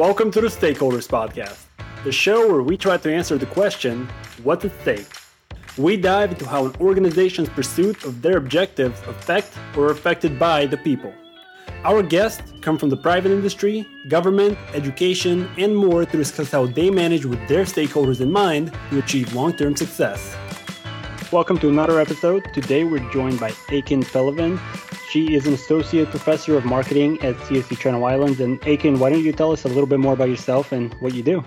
[0.00, 1.66] Welcome to the Stakeholders Podcast,
[2.04, 4.08] the show where we try to answer the question
[4.42, 5.06] what's at stake?
[5.76, 10.64] We dive into how an organization's pursuit of their objectives affect or are affected by
[10.64, 11.12] the people.
[11.84, 16.88] Our guests come from the private industry, government, education, and more to discuss how they
[16.88, 20.34] manage with their stakeholders in mind to achieve long term success.
[21.30, 22.42] Welcome to another episode.
[22.54, 24.58] Today we're joined by Ekin Pehlivan.
[25.10, 28.38] She is an associate professor of marketing at CSU Channel Islands.
[28.38, 31.14] And Ekin, why don't you tell us a little bit more about yourself and what
[31.14, 31.44] you do?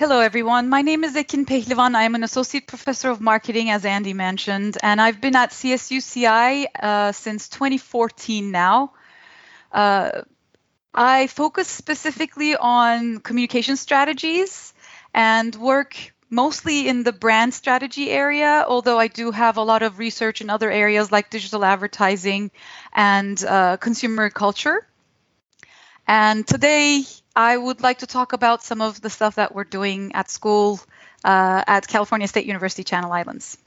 [0.00, 0.68] Hello, everyone.
[0.68, 1.94] My name is Ekin Pehlivan.
[1.94, 6.02] I am an associate professor of marketing, as Andy mentioned, and I've been at CSU
[6.02, 8.94] CI uh, since 2014 now.
[9.70, 10.22] Uh,
[10.92, 14.74] I focus specifically on communication strategies
[15.14, 19.98] and work mostly in the brand strategy area, although I do have a lot of
[19.98, 22.50] research in other areas like digital advertising
[22.92, 24.86] and uh, consumer culture.
[26.08, 27.04] And today,
[27.36, 30.80] I would like to talk about some of the stuff that we're doing at school
[31.22, 33.58] uh, at California State University Channel Islands.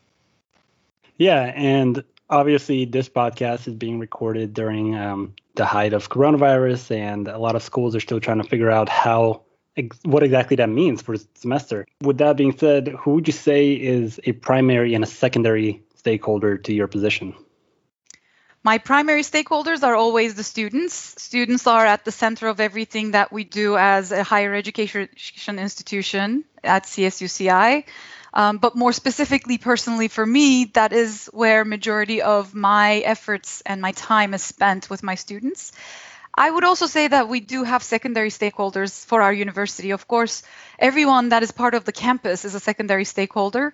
[1.18, 7.28] Yeah, and obviously, this podcast is being recorded during um, the height of coronavirus, and
[7.28, 9.45] a lot of schools are still trying to figure out how
[9.78, 11.86] ex- what exactly that means for the semester.
[12.02, 16.58] With that being said, who would you say is a primary and a secondary stakeholder
[16.58, 17.36] to your position?
[18.64, 20.96] My primary stakeholders are always the students.
[21.22, 25.08] Students are at the center of everything that we do as a higher education
[25.59, 27.84] institution at CSUCI.
[28.34, 33.81] Um, but more specifically, personally for me, that is where majority of my efforts and
[33.81, 35.72] my time is spent with my students.
[36.38, 39.91] I would also say that we do have secondary stakeholders for our university.
[39.91, 40.44] Of course,
[40.78, 43.73] everyone that is part of the campus is a secondary stakeholder.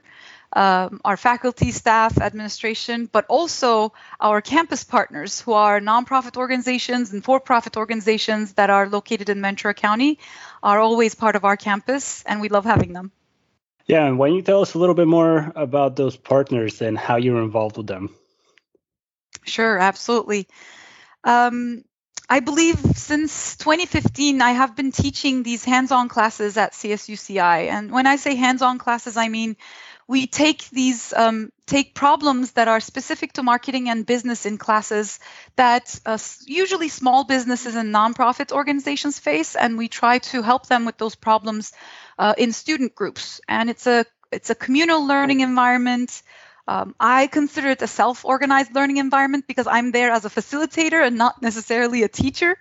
[0.53, 7.23] Um, our faculty, staff, administration, but also our campus partners who are nonprofit organizations and
[7.23, 10.19] for profit organizations that are located in Ventura County
[10.61, 13.11] are always part of our campus, and we love having them.
[13.88, 16.97] Yeah, and why don't you tell us a little bit more about those partners and
[16.97, 18.13] how you're involved with them?
[19.44, 20.47] Sure, absolutely.
[21.23, 21.83] Um,
[22.31, 27.68] I believe since 2015, I have been teaching these hands on classes at CSUCI.
[27.68, 29.58] And when I say hands on classes, I mean
[30.08, 35.19] we take these um, take problems that are specific to marketing and business in classes
[35.58, 40.86] that uh, usually small businesses and nonprofit organizations face and we try to help them
[40.86, 41.74] with those problems
[42.18, 46.24] uh, in student groups and it's a it's a communal learning environment
[46.67, 51.05] um, I consider it a self organized learning environment because I'm there as a facilitator
[51.05, 52.57] and not necessarily a teacher.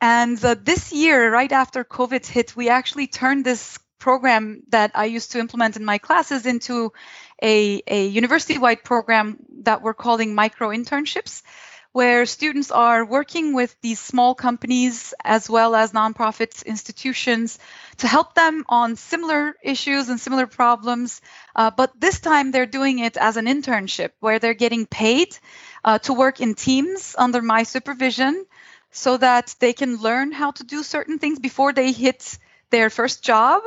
[0.00, 5.04] And uh, this year, right after COVID hit, we actually turned this program that I
[5.04, 6.92] used to implement in my classes into
[7.42, 11.42] a, a university wide program that we're calling micro internships
[11.92, 17.58] where students are working with these small companies as well as nonprofit institutions
[17.98, 21.20] to help them on similar issues and similar problems.
[21.56, 25.36] Uh, but this time they're doing it as an internship where they're getting paid
[25.84, 28.46] uh, to work in teams under my supervision
[28.92, 32.38] so that they can learn how to do certain things before they hit
[32.70, 33.62] their first job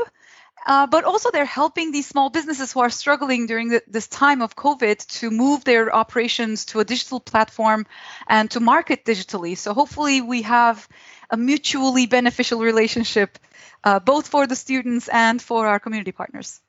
[0.65, 4.41] uh, but also they're helping these small businesses who are struggling during the, this time
[4.41, 7.85] of COVID to move their operations to a digital platform
[8.27, 9.57] and to market digitally.
[9.57, 10.87] So hopefully we have
[11.29, 13.39] a mutually beneficial relationship,
[13.83, 16.61] uh, both for the students and for our community partners.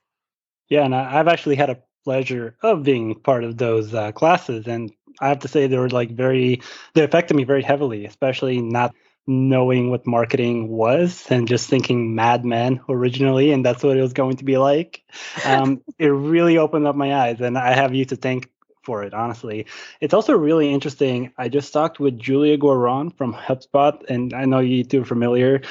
[0.68, 4.92] Yeah, and I've actually had a pleasure of being part of those uh, classes, and
[5.20, 6.62] I have to say they were like very,
[6.94, 8.94] they affected me very heavily, especially not
[9.26, 14.12] knowing what marketing was and just thinking Mad Men originally, and that's what it was
[14.12, 15.02] going to be like.
[15.44, 18.50] Um, it really opened up my eyes, and I have you to thank
[18.84, 19.66] for it, honestly.
[20.00, 21.32] It's also really interesting.
[21.38, 25.62] I just talked with Julia Goiron from HubSpot, and I know you two are familiar.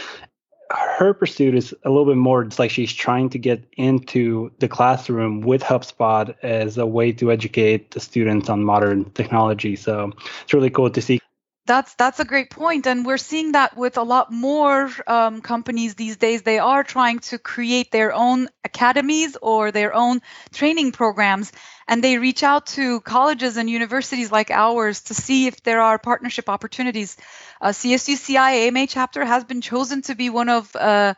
[0.71, 4.67] Her pursuit is a little bit more it's like she's trying to get into the
[4.67, 9.75] classroom with HubSpot as a way to educate the students on modern technology.
[9.75, 10.11] So
[10.41, 11.19] it's really cool to see
[11.65, 15.95] that's that's a great point, and we're seeing that with a lot more um, companies
[15.95, 16.41] these days.
[16.41, 20.21] They are trying to create their own academies or their own
[20.51, 21.53] training programs,
[21.87, 25.97] and they reach out to colleges and universities like ours to see if there are
[25.97, 27.15] partnership opportunities.
[27.61, 31.13] Uh, CSUCI AMA chapter has been chosen to be one of uh,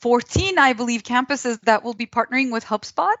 [0.00, 3.14] 14, I believe, campuses that will be partnering with HubSpot.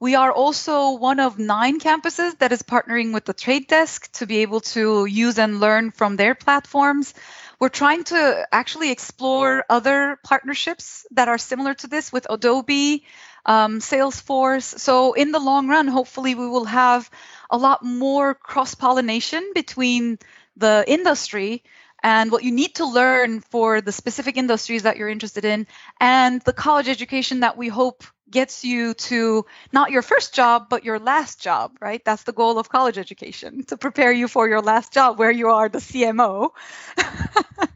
[0.00, 4.26] We are also one of nine campuses that is partnering with the Trade Desk to
[4.26, 7.14] be able to use and learn from their platforms.
[7.60, 13.04] We're trying to actually explore other partnerships that are similar to this with Adobe,
[13.46, 14.78] um, Salesforce.
[14.78, 17.08] So, in the long run, hopefully, we will have
[17.48, 20.18] a lot more cross pollination between
[20.56, 21.62] the industry
[22.02, 25.66] and what you need to learn for the specific industries that you're interested in,
[26.00, 30.84] and the college education that we hope gets you to not your first job, but
[30.84, 32.04] your last job, right?
[32.04, 35.48] That's the goal of college education to prepare you for your last job where you
[35.48, 36.50] are the CMO.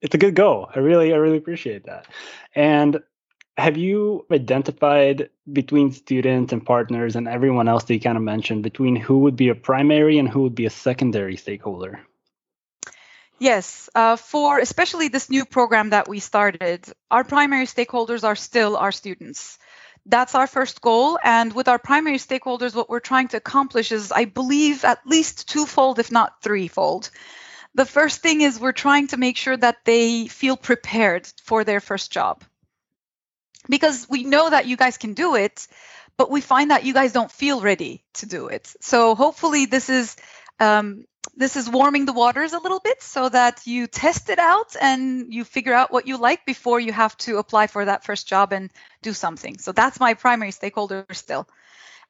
[0.00, 0.68] it's a good goal.
[0.74, 2.06] I really, I really appreciate that.
[2.54, 3.00] And
[3.56, 8.62] have you identified between students and partners and everyone else that you kind of mentioned
[8.62, 12.00] between who would be a primary and who would be a secondary stakeholder?
[13.38, 18.76] Yes, uh, for especially this new program that we started, our primary stakeholders are still
[18.76, 19.58] our students.
[20.06, 21.18] That's our first goal.
[21.22, 25.48] And with our primary stakeholders, what we're trying to accomplish is, I believe, at least
[25.48, 27.10] twofold, if not threefold.
[27.74, 31.80] The first thing is we're trying to make sure that they feel prepared for their
[31.80, 32.44] first job.
[33.68, 35.66] Because we know that you guys can do it,
[36.16, 38.72] but we find that you guys don't feel ready to do it.
[38.80, 40.16] So hopefully, this is
[40.60, 44.76] um, this is warming the waters a little bit so that you test it out
[44.80, 48.28] and you figure out what you like before you have to apply for that first
[48.28, 48.70] job and
[49.02, 49.58] do something.
[49.58, 51.48] So that's my primary stakeholder still.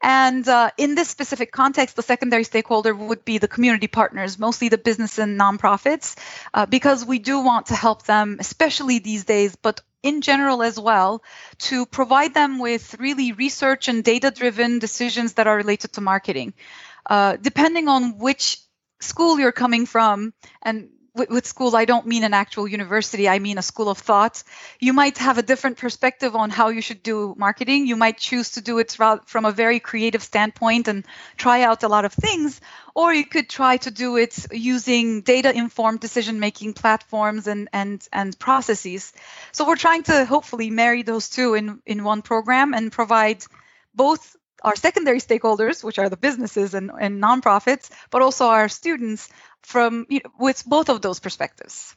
[0.02, 4.68] And uh, in this specific context, the secondary stakeholder would be the community partners, mostly
[4.68, 6.16] the business and nonprofits,
[6.52, 10.78] uh, because we do want to help them, especially these days, but in general as
[10.78, 11.22] well,
[11.58, 16.52] to provide them with really research and data driven decisions that are related to marketing.
[17.06, 18.58] Uh, depending on which
[19.00, 20.32] school you're coming from
[20.62, 23.98] and with, with school i don't mean an actual university i mean a school of
[23.98, 24.42] thought
[24.80, 27.86] you might have a different perspective on how you should do marketing.
[27.86, 28.96] You might choose to do it
[29.26, 31.04] from a very creative standpoint and
[31.36, 32.60] try out a lot of things
[32.94, 38.06] or you could try to do it using data informed decision making platforms and and
[38.12, 39.12] and processes.
[39.52, 43.44] So we're trying to hopefully marry those two in in one program and provide
[43.94, 49.28] both our secondary stakeholders, which are the businesses and, and nonprofits, but also our students
[49.62, 51.94] from you know, with both of those perspectives.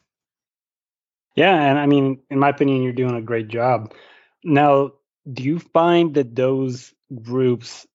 [1.34, 3.94] Yeah, and I mean, in my opinion, you're doing a great job.
[4.44, 4.92] Now,
[5.30, 6.92] do you find that those
[7.22, 7.86] groups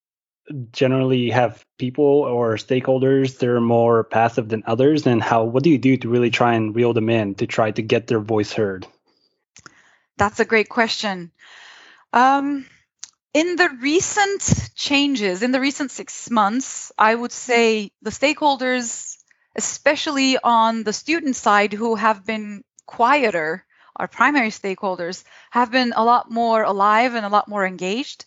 [0.72, 5.06] generally have people or stakeholders that are more passive than others?
[5.08, 7.72] And how what do you do to really try and reel them in to try
[7.72, 8.88] to get their voice heard?
[10.18, 11.32] That's a great question.
[12.12, 12.66] Um,
[13.34, 19.18] in the recent changes, in the recent six months, I would say the stakeholders,
[19.56, 23.66] especially on the student side, who have been quieter,
[23.96, 28.26] our primary stakeholders, have been a lot more alive and a lot more engaged.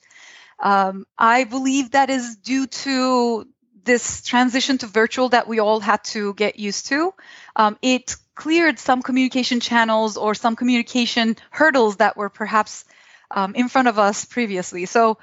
[0.58, 3.46] Um, I believe that is due to
[3.84, 7.14] this transition to virtual that we all had to get used to.
[7.54, 12.84] Um, it cleared some communication channels or some communication hurdles that were perhaps
[13.30, 14.86] um, in front of us previously.
[14.86, 15.18] So,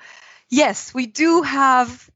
[0.49, 2.09] yes, we do have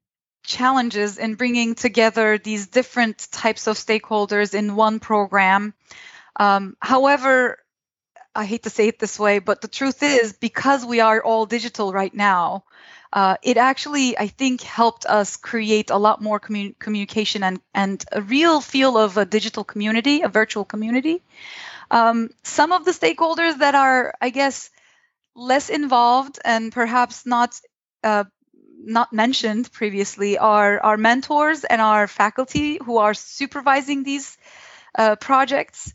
[0.43, 5.73] challenges in bringing together these different types of stakeholders in one program.
[6.39, 7.59] Um, however,
[8.33, 11.45] I hate to say it this way, but the truth is, because we are all
[11.45, 12.63] digital right now,
[13.11, 18.03] uh, it actually, I think, helped us create a lot more commun- communication and, and
[18.11, 21.23] a real feel of a digital community, a virtual community.
[21.89, 24.69] Um, some of the stakeholders that are, I guess,
[25.37, 27.59] less involved and perhaps not
[28.03, 28.25] uh,
[28.79, 34.37] not mentioned previously are our mentors and our faculty who are supervising these
[34.97, 35.93] uh, projects.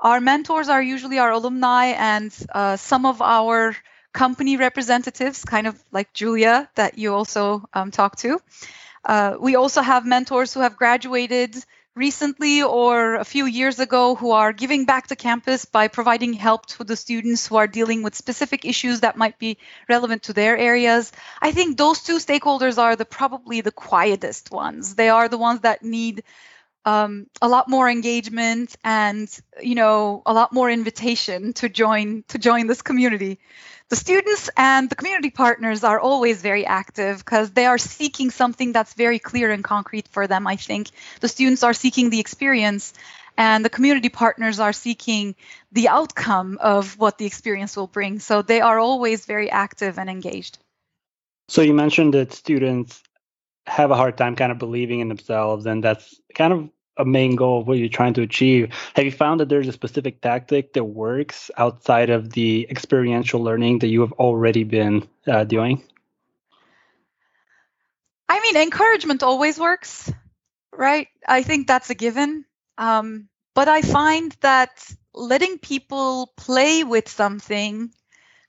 [0.00, 3.76] Our mentors are usually our alumni and uh, some of our
[4.12, 8.40] company representatives, kind of like Julia that you also um, talk to.
[9.04, 11.56] Uh, we also have mentors who have graduated
[11.94, 16.66] recently or a few years ago who are giving back to campus by providing help
[16.66, 19.58] to the students who are dealing with specific issues that might be
[19.88, 21.12] relevant to their areas.
[21.40, 24.94] I think those two stakeholders are the probably the quietest ones.
[24.94, 26.24] They are the ones that need
[26.84, 29.28] um, a lot more engagement and
[29.60, 33.38] you know a lot more invitation to join to join this community
[33.92, 38.72] the students and the community partners are always very active because they are seeking something
[38.72, 40.88] that's very clear and concrete for them i think.
[41.20, 42.94] The students are seeking the experience
[43.36, 45.34] and the community partners are seeking
[45.72, 48.18] the outcome of what the experience will bring.
[48.18, 50.56] So they are always very active and engaged.
[51.48, 53.02] So you mentioned that students
[53.66, 57.36] have a hard time kind of believing in themselves and that's kind of a main
[57.36, 58.74] goal of what you're trying to achieve.
[58.94, 63.80] Have you found that there's a specific tactic that works outside of the experiential learning
[63.80, 65.82] that you have already been uh, doing?
[68.28, 70.10] I mean, encouragement always works,
[70.72, 71.08] right?
[71.26, 72.44] I think that's a given.
[72.78, 74.70] Um, but I find that
[75.14, 77.92] letting people play with something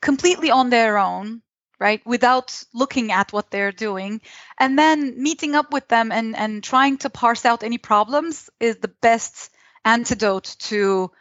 [0.01, 1.42] completely on their own
[1.83, 4.21] right without looking at what they're doing.
[4.57, 8.77] And then meeting up with them and and trying to parse out any problems is
[8.77, 9.51] the best
[9.83, 11.11] antidote to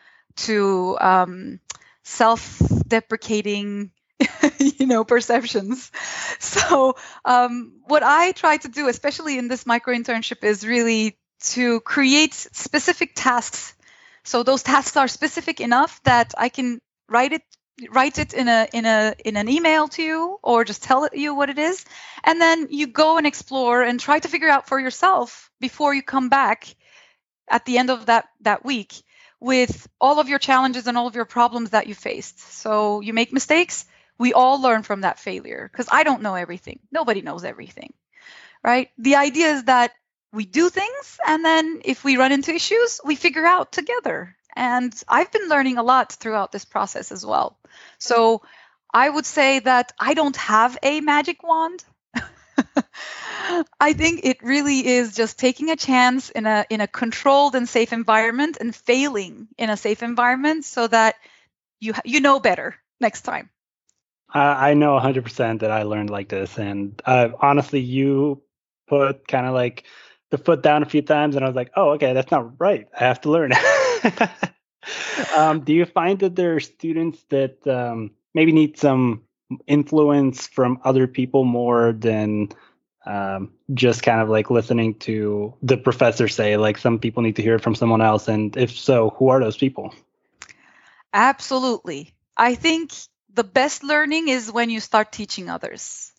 [0.47, 1.61] to um,
[2.05, 3.91] self-deprecating
[4.79, 5.91] you know perceptions.
[6.39, 11.17] So um, what i try to do especially in this micro internship is really
[11.55, 13.75] to create specific tasks.
[14.25, 17.43] So those tasks are specific enough that i can write it
[17.91, 21.35] write it in a in a in an email to you or just tell you
[21.35, 21.85] what it is.
[22.25, 26.03] And then you go and explore and try to figure out for yourself before you
[26.03, 26.75] come back
[27.49, 28.95] at the end of that that week
[29.41, 32.41] with all of your challenges and all of your problems that you faced.
[32.41, 33.85] So you make mistakes.
[34.19, 36.81] We all learn from that failure because i don't know everything.
[36.93, 37.93] Nobody knows everything
[38.65, 38.91] right?
[38.99, 39.93] The idea is that
[40.33, 44.95] we do things and then if we run into issues we figure out together and
[45.09, 47.59] I've been learning a lot throughout this process as well.
[47.99, 48.43] So
[48.93, 51.85] I would say that I don't have a magic wand.
[53.81, 57.69] I think it really is just taking a chance in a in a controlled and
[57.69, 61.17] safe environment and failing in a safe environment so that
[61.81, 63.51] you you know better next time.
[64.35, 68.43] I know 100% that I learned like this, and uh, honestly, you
[68.89, 69.85] put kind of like
[70.33, 72.89] the foot down a few times, and I was like, oh, okay, that's not right.
[72.99, 73.53] I have to learn.
[75.37, 79.25] um, do you find that there are students that um, maybe need some
[79.67, 82.49] influence from other people more than
[83.05, 86.57] um, just kind of like listening to the professor say?
[86.57, 89.39] Like some people need to hear it from someone else, and if so, who are
[89.39, 89.95] those people?
[91.13, 92.15] Absolutely.
[92.39, 92.95] I think
[93.35, 96.11] the best learning is when you start teaching others.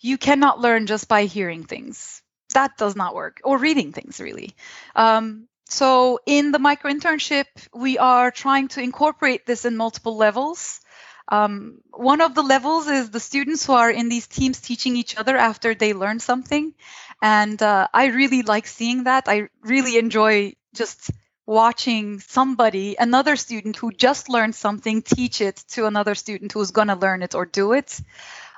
[0.00, 2.21] You cannot learn just by hearing things.
[2.52, 4.54] That does not work, or reading things, really.
[4.94, 10.80] Um, so in the micro internship, we are trying to incorporate this in multiple levels.
[11.28, 15.16] Um, one of the levels is the students who are in these teams teaching each
[15.16, 16.74] other after they learn something.
[17.22, 19.28] And uh, I really like seeing that.
[19.28, 21.10] I really enjoy just
[21.46, 26.88] watching somebody, another student who just learned something, teach it to another student who's going
[26.88, 28.00] to learn it or do it.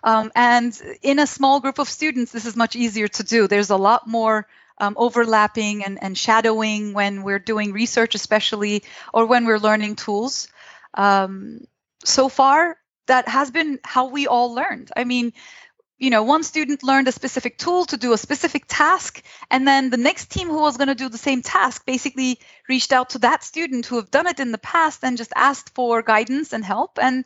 [0.05, 3.49] Um, and in a small group of students, this is much easier to do.
[3.49, 4.47] There's a lot more
[4.79, 8.85] um, overlapping and, and shadowing when we're doing research, especially,
[9.15, 10.49] or when we're learning tools.
[10.93, 11.67] Um,
[12.05, 14.91] so far, that has been how we all learned.
[14.95, 15.33] I mean,
[15.97, 19.91] you know, one student learned a specific tool to do a specific task, and then
[19.91, 23.21] the next team who was going to do the same task basically reached out to
[23.21, 26.65] that student who have done it in the past and just asked for guidance and
[26.65, 26.99] help.
[27.01, 27.25] And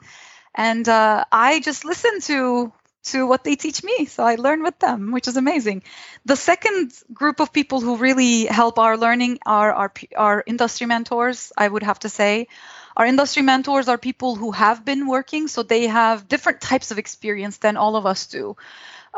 [0.59, 2.73] and uh, I just listen to
[3.05, 4.05] to what they teach me.
[4.07, 5.85] So I learn with them, which is amazing.
[6.27, 11.53] The second group of people who really help our learning are our, our industry mentors,
[11.57, 12.49] I would have to say.
[12.97, 16.99] Our industry mentors are people who have been working, so they have different types of
[16.99, 18.57] experience than all of us do.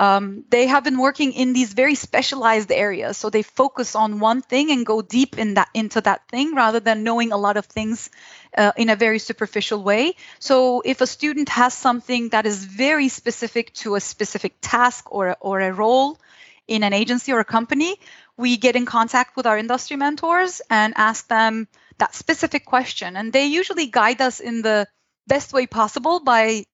[0.00, 4.40] Um, they have been working in these very specialized areas so they focus on one
[4.40, 7.66] thing and go deep in that into that thing rather than knowing a lot of
[7.66, 8.09] things
[8.57, 10.14] uh, in a very superficial way.
[10.38, 15.37] So if a student has something that is very specific to a specific task or,
[15.38, 16.19] or a role
[16.66, 17.97] in an agency or a company,
[18.38, 23.16] we get in contact with our industry mentors and ask them that specific question.
[23.16, 24.87] And they usually guide us in the
[25.26, 26.64] best way possible by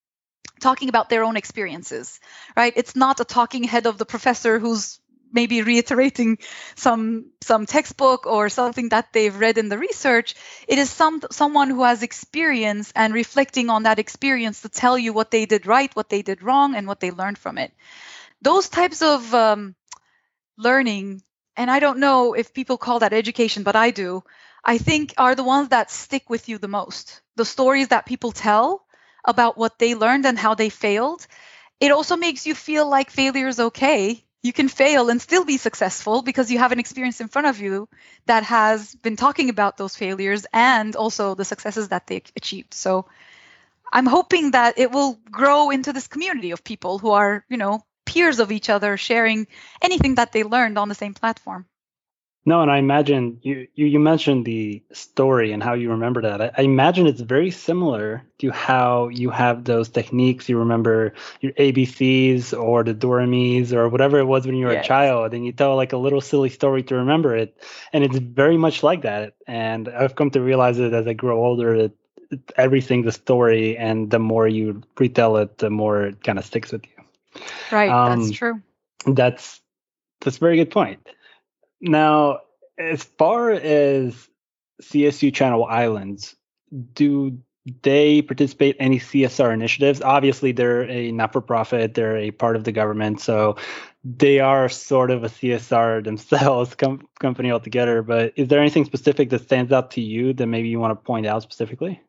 [0.60, 2.20] talking about their own experiences,
[2.56, 2.72] right?
[2.76, 5.00] It's not a talking head of the professor who's
[5.32, 6.38] maybe reiterating
[6.76, 10.34] some some textbook or something that they've read in the research.
[10.68, 15.12] It is some someone who has experience and reflecting on that experience to tell you
[15.12, 17.72] what they did right what they did wrong and what they learned from it.
[18.42, 19.74] Those types of um,
[20.56, 21.22] learning
[21.56, 24.22] and i don't know if people call that education but i do
[24.64, 27.20] i think are the ones that stick with you the most.
[27.36, 28.85] The stories that people tell
[29.26, 31.26] about what they learned and how they failed
[31.80, 35.56] it also makes you feel like failure is okay you can fail and still be
[35.56, 37.88] successful because you have an experience in front of you
[38.26, 42.72] that has been talking about those failures and also the successes that they achieved.
[42.72, 43.06] So
[43.92, 47.84] I'm hoping that it will grow into this community of people who are, you know,
[48.04, 49.48] peers of each other sharing
[49.82, 51.66] anything that they learned on the same platform.
[52.48, 56.40] No, and I imagine you, you, you mentioned the story and how you remember that.
[56.40, 60.48] I, I, imagine it's very similar to how you have those techniques.
[60.48, 64.84] You remember your ABCs or the Doremis or whatever it was when you were yes.
[64.84, 67.60] a child, and you tell like a little silly story to remember it.
[67.92, 69.34] And it's very much like that.
[69.48, 71.92] And I've come to realize it as I grow older that
[72.56, 76.70] everything's a story, and the more you retell it, the more it kind of sticks
[76.70, 77.42] with you.
[77.72, 78.62] Right, um, that's true.
[79.04, 79.60] That's
[80.20, 81.06] that's a very good point.
[81.80, 82.40] Now,
[82.78, 84.28] as far as
[84.82, 86.36] CSU Channel Islands,
[86.94, 87.38] do
[87.82, 90.00] they participate any CSR initiatives?
[90.00, 93.56] Obviously, they're a not-for-profit; they're a part of the government, so
[94.04, 98.02] they are sort of a CSR themselves com- company altogether.
[98.02, 101.04] But is there anything specific that stands out to you that maybe you want to
[101.04, 102.00] point out specifically?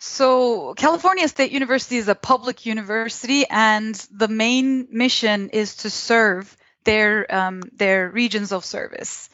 [0.00, 6.56] So, California State University is a public university, and the main mission is to serve
[6.84, 9.28] their um, their regions of service.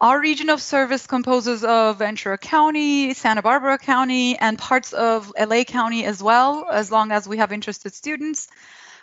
[0.00, 5.64] Our region of service composes of Ventura County, Santa Barbara County, and parts of LA
[5.64, 8.46] County as well, as long as we have interested students.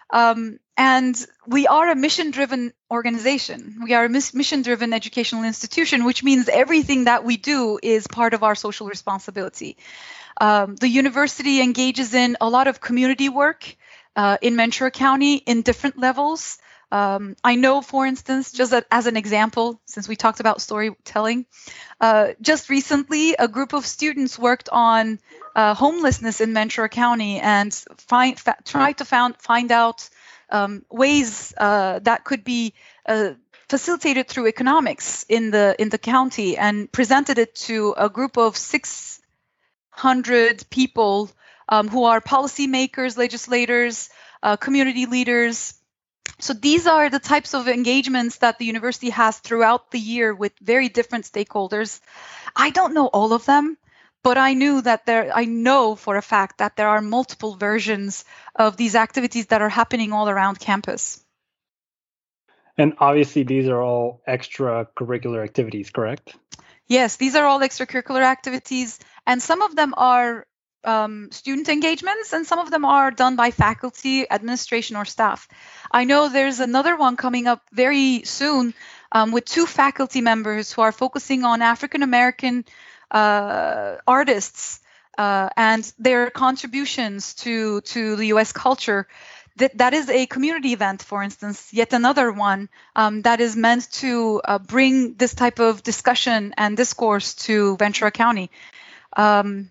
[0.09, 1.15] Um, and
[1.47, 3.79] we are a mission driven organization.
[3.83, 8.33] We are a mission driven educational institution, which means everything that we do is part
[8.33, 9.77] of our social responsibility.
[10.39, 13.75] Um, the university engages in a lot of community work
[14.15, 16.57] uh, in Ventura County in different levels.
[16.95, 21.45] Um, I know, for instance, just as an example, since we talked about storytelling,
[21.99, 25.19] uh, just recently a group of students worked on
[25.55, 30.07] uh, homelessness in Ventura County and find, fa- tried to found, find out
[30.49, 32.73] um, ways uh, that could be
[33.05, 33.31] uh,
[33.67, 38.55] facilitated through economics in the in the county and presented it to a group of
[38.55, 41.29] 600 people
[41.67, 44.09] um, who are policymakers, legislators,
[44.43, 45.73] uh, community leaders,
[46.39, 50.51] so these are the types of engagements that the university has throughout the year with
[50.59, 52.01] very different stakeholders.
[52.55, 53.77] I don't know all of them,
[54.21, 58.25] but I knew that there I know for a fact that there are multiple versions
[58.55, 61.23] of these activities that are happening all around campus.
[62.77, 66.35] And obviously these are all extracurricular activities, correct?
[66.87, 70.45] Yes, these are all extracurricular activities and some of them are
[70.85, 75.47] um, student engagements, and some of them are done by faculty, administration, or staff.
[75.91, 78.73] I know there's another one coming up very soon
[79.11, 82.65] um, with two faculty members who are focusing on African American
[83.11, 84.81] uh, artists
[85.17, 88.51] uh, and their contributions to to the U.S.
[88.51, 89.07] culture.
[89.57, 93.89] That, that is a community event, for instance, yet another one um, that is meant
[94.03, 98.51] to uh, bring this type of discussion and discourse to Ventura County.
[99.15, 99.69] Um,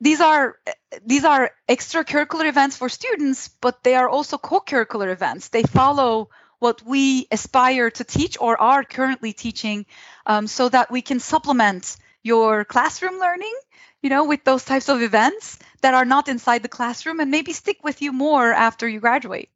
[0.00, 0.56] these are
[1.04, 5.48] these are extracurricular events for students, but they are also co-curricular events.
[5.48, 9.86] They follow what we aspire to teach or are currently teaching,
[10.26, 13.54] um, so that we can supplement your classroom learning,
[14.02, 17.52] you know, with those types of events that are not inside the classroom and maybe
[17.52, 19.48] stick with you more after you graduate.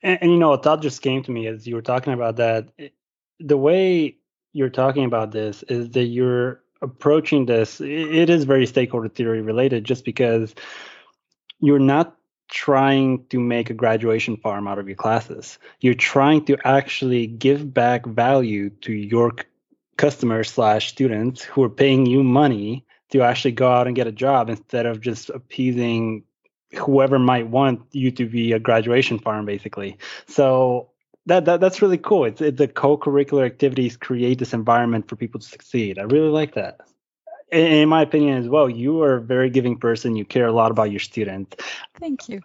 [0.00, 2.36] And, and you know, a thought just came to me as you were talking about
[2.36, 2.68] that.
[3.40, 4.16] The way
[4.52, 9.84] you're talking about this is that you're approaching this, it is very stakeholder theory related
[9.84, 10.54] just because
[11.60, 12.16] you're not
[12.50, 15.58] trying to make a graduation farm out of your classes.
[15.80, 19.32] You're trying to actually give back value to your
[19.96, 24.12] customers slash students who are paying you money to actually go out and get a
[24.12, 26.24] job instead of just appeasing
[26.74, 30.88] whoever might want you to be a graduation farm basically so
[31.26, 32.24] that, that that's really cool.
[32.24, 35.98] It's, it's the co-curricular activities create this environment for people to succeed.
[35.98, 36.80] I really like that.
[37.50, 40.16] In, in my opinion as well, you are a very giving person.
[40.16, 41.56] You care a lot about your students.
[42.00, 42.40] Thank you.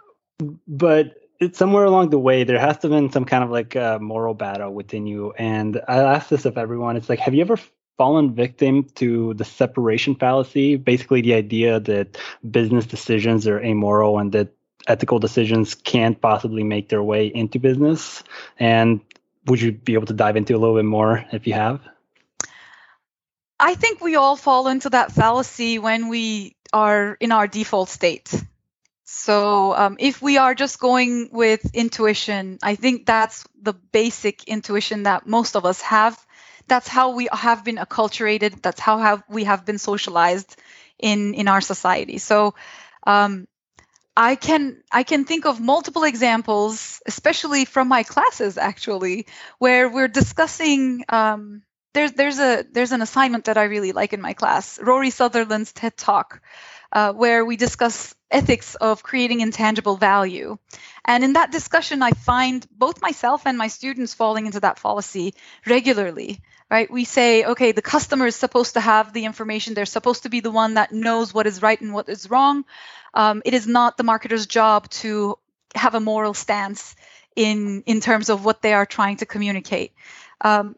[0.67, 3.75] But it's somewhere along the way there has to have been some kind of like
[3.75, 5.33] a moral battle within you.
[5.33, 6.97] And I ask this of everyone.
[6.97, 7.57] It's like, have you ever
[7.97, 10.75] fallen victim to the separation fallacy?
[10.75, 12.17] Basically, the idea that
[12.49, 14.49] business decisions are amoral and that
[14.87, 18.23] ethical decisions can't possibly make their way into business?
[18.59, 19.01] And
[19.45, 21.81] would you be able to dive into a little bit more if you have?
[23.59, 28.31] I think we all fall into that fallacy when we are in our default state.
[29.09, 35.03] So, um, if we are just going with intuition, I think that's the basic intuition
[35.03, 36.19] that most of us have.
[36.67, 38.61] That's how we have been acculturated.
[38.61, 40.57] That's how have we have been socialized
[40.99, 42.17] in in our society.
[42.17, 42.53] So,
[43.07, 43.47] um,
[44.17, 49.27] I can I can think of multiple examples, especially from my classes actually,
[49.59, 51.05] where we're discussing.
[51.07, 51.61] Um,
[51.93, 55.71] there's there's a there's an assignment that I really like in my class, Rory Sutherland's
[55.71, 56.41] TED Talk,
[56.91, 60.57] uh, where we discuss ethics of creating intangible value.
[61.05, 65.35] And in that discussion, I find both myself and my students falling into that fallacy
[65.67, 66.91] regularly right?
[66.91, 69.73] We say, okay, the customer is supposed to have the information.
[69.73, 72.65] They're supposed to be the one that knows what is right and what is wrong.
[73.17, 75.39] Um, it is not the marketer's job to
[75.73, 76.95] have a moral stance
[77.35, 79.93] in in terms of what they are trying to communicate.
[80.39, 80.75] Um,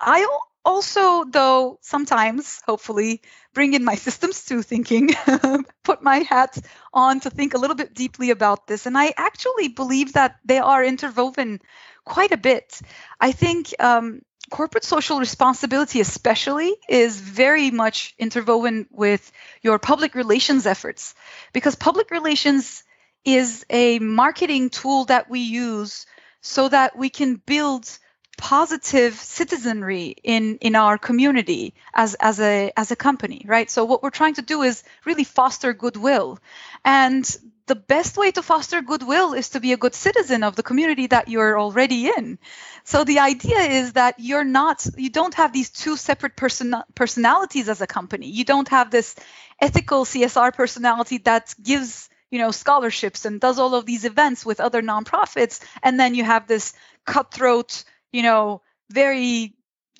[0.00, 0.24] I
[0.64, 3.22] also, though, sometimes, hopefully,
[3.54, 5.10] bring in my systems to thinking,
[5.82, 6.58] put my hat
[6.94, 8.86] on to think a little bit deeply about this.
[8.86, 11.60] And I actually believe that they are interwoven
[12.04, 12.80] quite a bit.
[13.20, 19.32] I think um, corporate social responsibility, especially, is very much interwoven with
[19.62, 21.14] your public relations efforts.
[21.52, 22.82] Because public relations
[23.24, 26.06] is a marketing tool that we use
[26.40, 27.98] so that we can build
[28.36, 33.70] positive citizenry in in our community as as a as a company right?
[33.70, 36.38] So what we're trying to do is really foster goodwill.
[36.82, 37.24] And
[37.66, 41.06] the best way to foster goodwill is to be a good citizen of the community
[41.06, 42.38] that you're already in
[42.84, 47.68] so the idea is that you're not you don't have these two separate person personalities
[47.68, 49.14] as a company you don't have this
[49.60, 54.60] ethical csr personality that gives you know scholarships and does all of these events with
[54.60, 56.72] other nonprofits and then you have this
[57.04, 59.54] cutthroat you know, very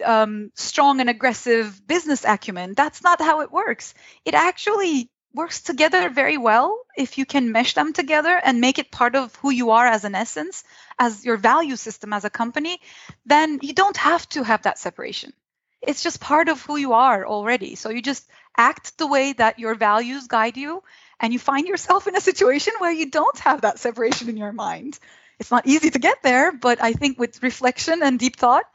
[0.05, 2.75] um, strong and aggressive business acumen.
[2.75, 3.95] That's not how it works.
[4.25, 8.91] It actually works together very well if you can mesh them together and make it
[8.91, 10.65] part of who you are as an essence,
[10.99, 12.81] as your value system as a company,
[13.27, 15.33] then you don't have to have that separation.
[15.81, 17.75] It's just part of who you are already.
[17.75, 20.83] So you just act the way that your values guide you,
[21.19, 24.53] and you find yourself in a situation where you don't have that separation in your
[24.53, 24.99] mind
[25.41, 28.67] it's not easy to get there, but I think with reflection and deep thought,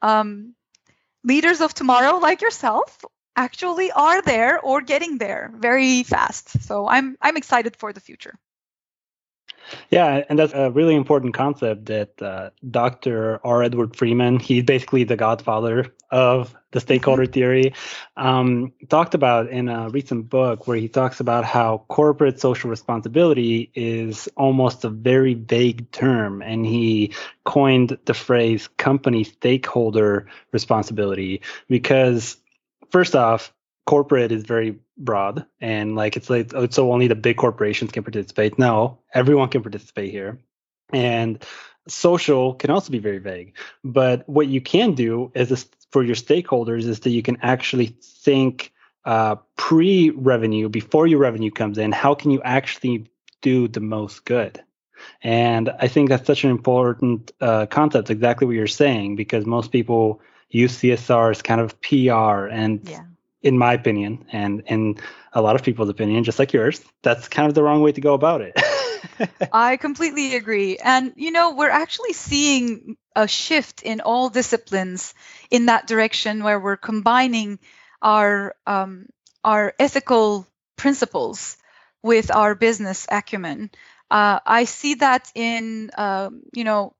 [0.00, 0.54] um,
[1.22, 3.04] leaders of tomorrow, like yourself,
[3.36, 6.62] actually are there or getting there very fast.
[6.62, 8.34] So I'm I'm excited for the future.
[9.90, 13.40] Yeah, and that's a really important concept that uh, Dr.
[13.44, 13.62] R.
[13.62, 17.32] Edward Freeman, he's basically the godfather of the stakeholder mm-hmm.
[17.32, 17.74] theory,
[18.16, 23.70] um, talked about in a recent book where he talks about how corporate social responsibility
[23.74, 26.42] is almost a very vague term.
[26.42, 32.36] And he coined the phrase company stakeholder responsibility because,
[32.94, 33.52] first off,
[33.86, 38.04] corporate is very broad and like it's like oh, so only the big corporations can
[38.04, 38.56] participate.
[38.56, 40.38] No everyone can participate here.
[40.92, 41.44] And
[41.88, 43.56] social can also be very vague.
[43.82, 47.96] But what you can do is this, for your stakeholders is that you can actually
[48.00, 48.72] think
[49.04, 53.10] uh, pre-revenue before your revenue comes in how can you actually
[53.42, 54.62] do the most good?
[55.20, 59.72] And i think that's such an important uh, concept exactly what you're saying because most
[59.72, 63.04] people use csr as kind of pr and yeah
[63.44, 64.96] in my opinion, and in
[65.34, 68.00] a lot of people's opinion, just like yours, that's kind of the wrong way to
[68.00, 68.58] go about it.
[69.52, 70.78] I completely agree.
[70.78, 75.12] And, you know, we're actually seeing a shift in all disciplines
[75.50, 77.58] in that direction where we're combining
[78.00, 79.06] our, um,
[79.44, 81.58] our ethical principles
[82.02, 83.70] with our business acumen.
[84.10, 86.94] Uh, I see that in, uh, you know,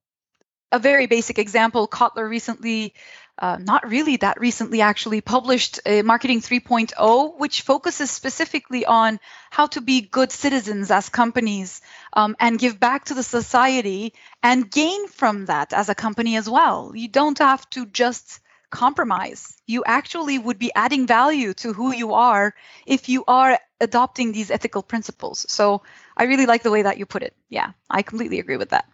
[0.71, 1.89] a very basic example.
[1.89, 2.95] Kotler recently
[3.39, 9.19] uh, not really that recently actually published a marketing 3.0 which focuses specifically on
[9.51, 11.81] how to be good citizens as companies
[12.13, 16.49] um, and give back to the society and gain from that as a company as
[16.49, 16.93] well.
[16.95, 19.57] You don't have to just compromise.
[19.67, 22.55] You actually would be adding value to who you are
[22.87, 25.47] if you are adopting these ethical principles.
[25.49, 25.83] So
[26.17, 27.35] i really like the way that you put it.
[27.49, 28.87] Yeah i completely agree with that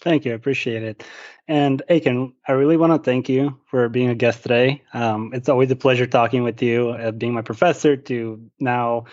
[0.00, 0.32] Thank you.
[0.32, 1.04] I appreciate it.
[1.48, 4.82] And Ekin, I really want to thank you for being a guest today.
[4.92, 9.06] Um, it's always a pleasure talking with you, uh, being my professor to now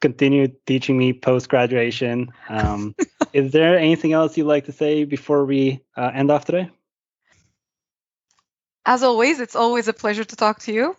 [0.00, 2.32] continue teaching me post graduation.
[2.48, 2.96] Um,
[3.32, 6.70] is there anything else you'd like to say before we uh, end off today?
[8.84, 10.96] As always, it's always a pleasure to talk to you.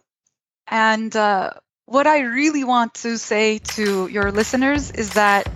[0.68, 1.52] And uh,
[1.86, 5.50] what I really want to say to your listeners is that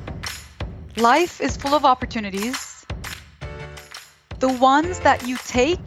[0.98, 2.75] life is full of opportunities
[4.40, 5.80] the ones that you take,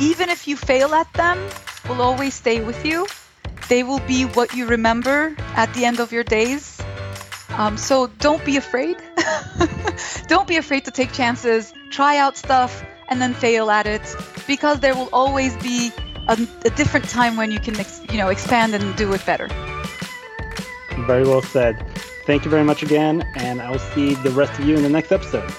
[0.00, 1.38] even if you fail at them,
[1.88, 3.06] will always stay with you.
[3.68, 6.80] They will be what you remember at the end of your days.
[7.50, 8.96] Um, so don't be afraid.
[10.26, 14.02] don't be afraid to take chances, try out stuff, and then fail at it,
[14.46, 15.92] because there will always be
[16.28, 19.48] a, a different time when you can, ex- you know, expand and do it better.
[21.06, 21.86] Very well said.
[22.26, 25.12] Thank you very much again, and I'll see the rest of you in the next
[25.12, 25.52] episode.